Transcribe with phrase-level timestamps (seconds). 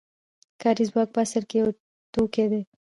[0.61, 1.69] کاري ځواک په اصل کې یو
[2.13, 2.61] توکی دی